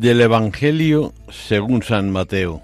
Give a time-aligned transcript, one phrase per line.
[0.00, 2.62] Del Evangelio según San Mateo.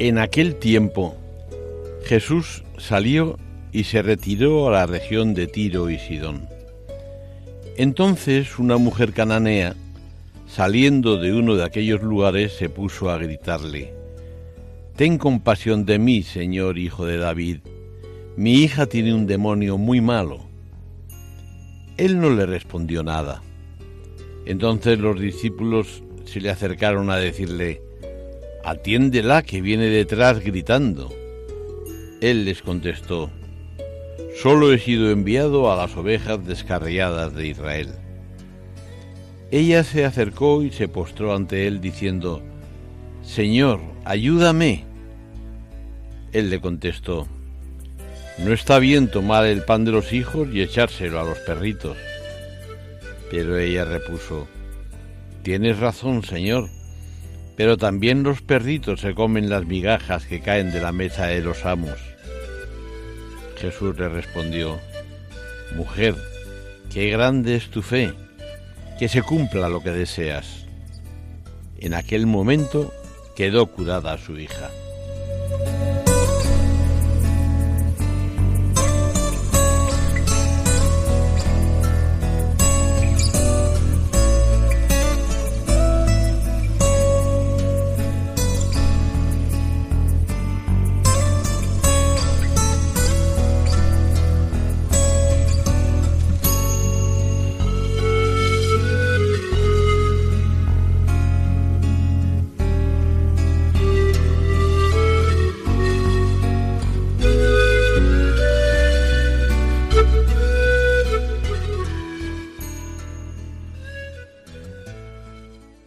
[0.00, 1.14] En aquel tiempo
[2.06, 3.38] Jesús salió
[3.70, 6.48] y se retiró a la región de Tiro y Sidón.
[7.76, 9.76] Entonces una mujer cananea,
[10.48, 13.94] saliendo de uno de aquellos lugares, se puso a gritarle,
[14.96, 17.58] Ten compasión de mí, Señor Hijo de David,
[18.36, 20.45] mi hija tiene un demonio muy malo.
[21.96, 23.42] Él no le respondió nada.
[24.44, 27.82] Entonces los discípulos se le acercaron a decirle,
[28.64, 31.12] Atiéndela que viene detrás gritando.
[32.20, 33.30] Él les contestó,
[34.42, 37.88] Solo he sido enviado a las ovejas descarriadas de Israel.
[39.50, 42.42] Ella se acercó y se postró ante él diciendo,
[43.22, 44.84] Señor, ayúdame.
[46.32, 47.26] Él le contestó,
[48.38, 51.96] No está bien tomar el pan de los hijos y echárselo a los perritos.
[53.30, 54.46] Pero ella repuso,
[55.42, 56.68] Tienes razón, Señor,
[57.56, 61.64] pero también los perritos se comen las migajas que caen de la mesa de los
[61.64, 61.98] amos.
[63.56, 64.78] Jesús le respondió,
[65.74, 66.14] Mujer,
[66.92, 68.12] qué grande es tu fe,
[68.98, 70.66] que se cumpla lo que deseas.
[71.78, 72.92] En aquel momento
[73.34, 74.70] quedó curada su hija.